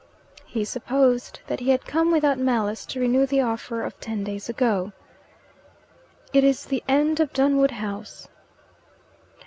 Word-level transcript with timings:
He 0.47 0.65
supposed 0.65 1.41
that 1.45 1.59
he 1.59 1.69
had 1.69 1.85
come 1.85 2.09
without 2.11 2.39
malice 2.39 2.87
to 2.87 2.99
renew 2.99 3.27
the 3.27 3.41
offer 3.41 3.83
of 3.83 3.99
ten 3.99 4.23
days 4.23 4.49
ago. 4.49 4.93
"It 6.33 6.43
is 6.43 6.65
the 6.65 6.83
end 6.87 7.19
of 7.19 7.31
Dunwood 7.33 7.69
House." 7.69 8.27